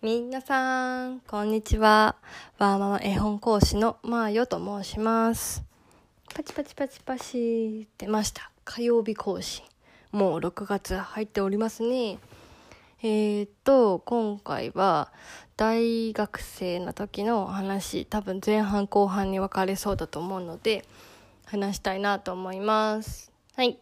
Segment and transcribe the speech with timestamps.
[0.00, 2.14] みなさん、こんにちは。
[2.58, 5.64] わーママ絵本講師のまーよと申します。
[6.32, 8.52] パチパチパチパチ出ました。
[8.64, 9.64] 火曜日更新。
[10.12, 12.20] もう6月入っておりますね。
[13.02, 15.10] えー、っと、今回は
[15.56, 20.84] 大学生の時の話、多分前半後半に分かれそうだと思うので、
[21.46, 23.32] 話したいなと思います。
[23.56, 23.80] はい。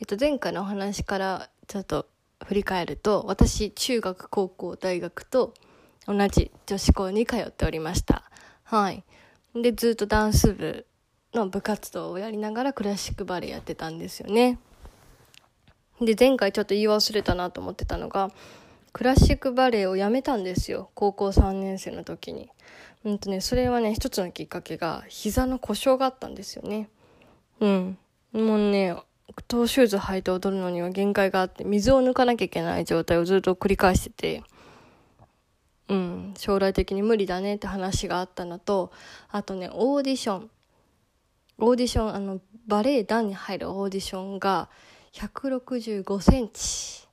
[0.00, 2.06] えっと、前回のお話からちょっと
[2.46, 5.54] 振り返ると私中学高校大学と
[6.06, 8.24] 同じ女子校に通っておりました。
[8.64, 9.04] はい。
[9.54, 10.86] でずっとダンス部
[11.34, 14.58] の部活動をやりながらクラシックバレエやってたんですよね。
[16.00, 18.30] で前回ちょっと言い忘れたなと思ってたのが
[18.92, 22.50] クラシックバレエをやめたんですよ高校3年生の時に。
[23.04, 26.88] うんとねそれはね一つのきっかけが膝の故障があったんですよね。
[27.60, 27.98] うん。
[28.32, 28.96] もうね
[29.46, 34.44] トーシューズ履いて踊るのには限界があって水を抜かなきゃいけない状態をずっと繰り返してて
[35.88, 38.92] うん将来的に無理だねって話があったのと
[39.28, 40.50] あとねオーディション。
[41.62, 44.70] オーディションあのバレエ団に入るオーディションが
[45.12, 47.06] 165センチ。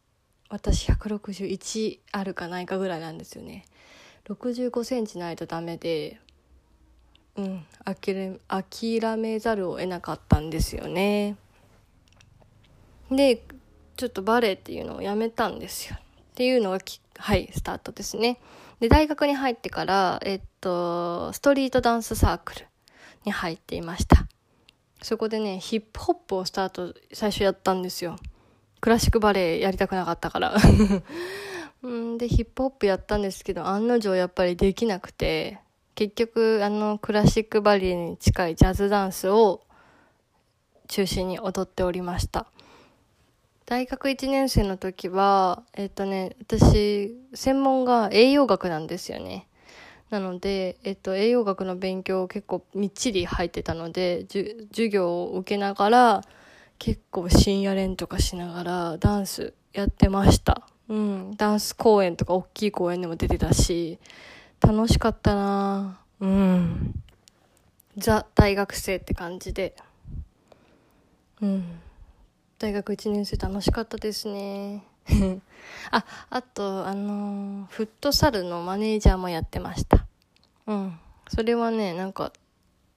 [0.49, 3.65] 私161あるかないかぐらいなんですよね。
[4.29, 6.19] 65センチないとダメで
[7.35, 11.35] うん諦め諦めざるを得なかったんですよね。
[13.11, 13.43] で
[13.95, 15.97] ちょっとバレエっていうのをやめたんですよ。
[15.97, 15.99] っ
[16.35, 16.79] ていうのが
[17.17, 18.39] はいスタートですね。
[18.79, 22.67] で大学に入ってからえっとストリートダンスサークル
[23.25, 24.27] に入っていました。
[25.01, 28.17] そこでねヒップホップをスタート最初やったんですよ。
[28.81, 30.55] クラシックバレエやりたくなかったから。
[31.87, 35.59] んでヒップホップやったんですけど案の定やっぱりできなくて
[35.95, 39.61] 結局あのクラシックバレエに近いジャズダンスを
[40.87, 42.47] 中心に踊っておりました。
[43.67, 49.49] 大学1年生の時は、えっとね、私、専門が栄養学なんですよね。
[50.09, 56.21] なので、えっと、栄養学の勉強を結構みっちり入ってたので、授業を受けながら、
[56.79, 60.65] 結構深夜練とかしながらダンスやってました。
[60.87, 61.35] うん。
[61.35, 63.99] ダンス公演とか大きい公演でも出てたし、
[64.61, 66.93] 楽しかったなうん。
[67.97, 69.75] ザ大学生って感じで。
[71.41, 71.81] うん。
[72.59, 74.83] 大学1年生楽しかったですね。
[75.91, 80.07] ああとあのー、フットサルのマネージャーもやってました。
[80.65, 80.99] うん。
[81.29, 82.33] それはねなんか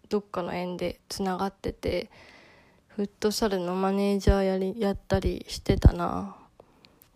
[0.09, 2.11] どっかの縁でつながってて
[2.89, 6.37] フットサルのマネージャーやりやったりしてたな。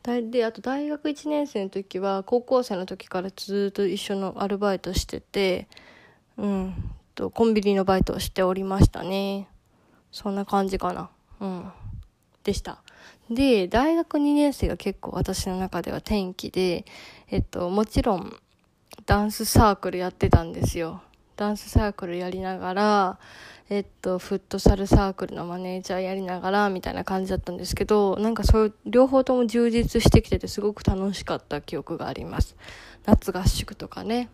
[0.02, 5.66] であと大学1年生の時は高校生の時からずっと一緒のアルバイトしてて
[6.36, 6.74] うん。
[7.14, 9.48] とコンビニのバイトをしておりましたね。
[10.12, 11.08] そんな感じかな。
[11.40, 11.72] うん
[12.44, 12.82] でした。
[13.30, 16.84] で、大学2年生が結構私の中では転機で、
[17.30, 18.36] えっと、もちろん、
[19.06, 21.02] ダンスサークルやってたんですよ。
[21.36, 23.18] ダンスサークルやりながら、
[23.70, 32.56] えっと、フットサルサークルのマネージャーやりながら、みたいな感じだったんですけど、なんかそういう、両方とも充実してきてて、すごく楽しかった記憶があります。
[33.06, 34.28] 夏合宿とかね。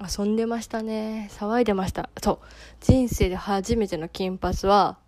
[0.00, 1.30] 遊んでましたね。
[1.32, 2.10] 騒いでました。
[2.22, 2.38] そう。
[2.80, 4.98] 人生で初めての金髪は、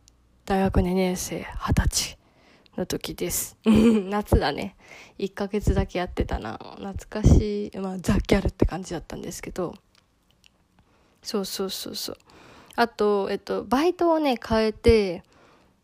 [0.47, 2.24] 大学2年生、20歳。
[2.77, 3.57] の時です。
[3.65, 4.77] 夏だね。
[5.19, 6.59] 1ヶ月だけやってたな。
[6.77, 7.79] 懐かしい。
[7.79, 9.75] まあ、ザ・ギャルって感じだったんですけど。
[11.23, 12.17] そうそうそうそう。
[12.77, 15.23] あと、えっと、バイトをね、変えて、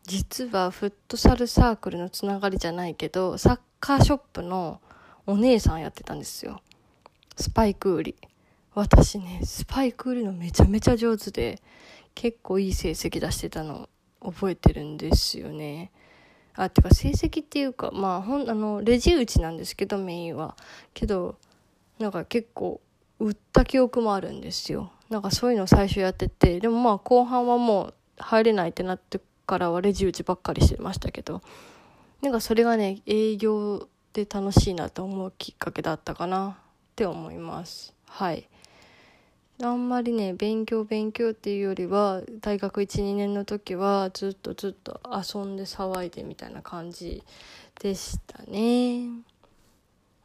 [0.05, 4.81] 実はフットサルサークルのつながりじゃないけど、サッカーショップの
[5.27, 6.61] お姉さんやってたんですよ。
[7.37, 8.17] スパイク売り。
[8.75, 11.61] 私ね、スパイク売りのめちゃめちゃ上手で、
[12.15, 13.89] 結構いい成績出してたの
[14.21, 15.91] 覚えてるんですよね。
[16.63, 20.57] あてか成績っていうかまあほんあのレジ打ちなんですけどメインは。
[20.95, 21.37] けど
[21.99, 22.81] なんか結構
[23.19, 24.93] 売った記憶もあるんですよ。
[25.09, 31.43] なんかそういうのを最初やっててでもまあ後半はもう入れないってなってからはレジ打ちばっかりしてましたけど。
[32.23, 36.55] なんかそれがね営業で楽しいなと思うきっかけだったかなっ
[36.95, 37.95] て思います。
[38.07, 38.49] はい。
[39.63, 47.23] あんまりね勉強勉強っていうよりは大学12年の時はずっとずっと遊んで騒いでみたいな感じ
[47.81, 49.09] でしたね。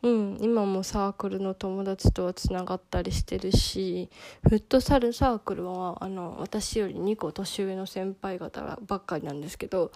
[0.04, 4.10] うん今もサークルの友達とはつながったりしてるし
[4.44, 9.92] フットサルサークルはあの私より2個年上の先輩方ばっかりなんですけど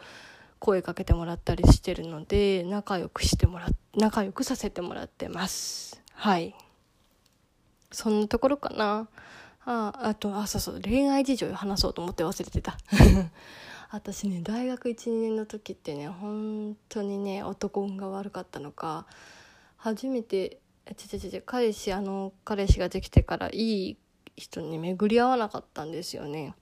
[0.57, 6.01] 声かけてもらったりしてるので仲良くしてもら仲良くさせてもらってます。
[6.13, 6.56] はい。
[7.91, 9.07] そんなところかな。
[9.65, 12.77] ああと、あ、そうそう、恋愛事情話そうと思って忘れてた。
[13.91, 19.06] 私ね、大学1、2年の時ってね、本当にね、男運が悪かったのか、
[19.77, 20.59] 初めて、
[20.95, 23.97] ちちちち彼氏あの彼氏ができてからいい
[24.38, 26.56] 人に巡り合わなかったんですよね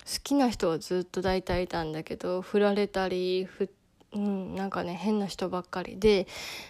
[0.00, 3.70] 好きな人はずっと大体いたんだけど振られたりふ
[4.14, 6.26] うんなんかね変な人ばっかりで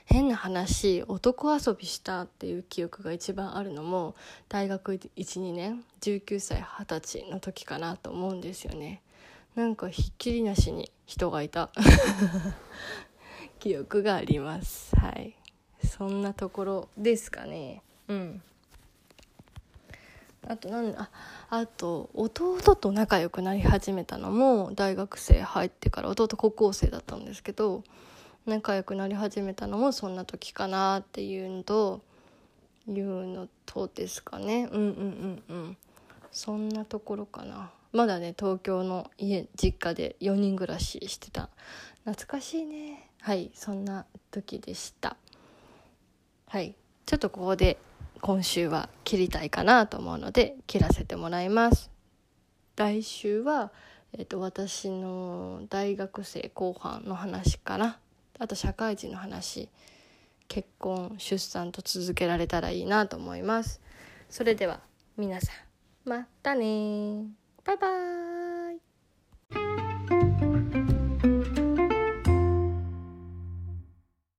[0.06, 4.16] 変な話男遊びしたっていう記憶が一番あるのも
[4.48, 9.02] 大学12年19歳20歳の時かなと思うんですよね。
[9.54, 11.70] なんかひっきりなしに人がいた。
[13.58, 14.94] 記憶があります。
[14.94, 15.34] はい。
[15.84, 17.82] そんなところですかね。
[18.06, 18.42] うん。
[20.48, 21.10] あとなんあ
[21.50, 27.84] あと弟と仲良くなり始めたのも大学生入ってから弟高校生だったんですけど
[28.46, 32.00] 仲良くなり始めたのもそんな時かなっていうのと
[32.88, 34.68] いうのとですかね。
[34.72, 35.76] うんうんうんうん。
[36.32, 37.70] そんなところかな。
[37.92, 41.50] まだね東京の家実家で4人暮らししてた。
[42.04, 43.10] 懐かしいね。
[43.20, 45.18] はいそんな時でした。
[46.46, 46.74] はい
[47.04, 47.78] ちょっとここで
[48.20, 51.90] 今週は切りたいかなと思うので切らせてもらいます。
[52.76, 53.72] 来週は、
[54.12, 57.98] えーと、私の大学生後半の話かな。
[58.38, 59.68] あと社会人の話。
[60.48, 63.80] 結婚出産と続けられたらいいなと思います。
[64.30, 64.80] それでは
[65.16, 65.52] 皆さ
[66.06, 67.26] んまたね
[67.64, 67.88] バイバ
[68.34, 68.37] イ。